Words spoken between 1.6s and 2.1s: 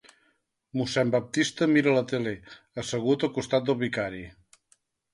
mira la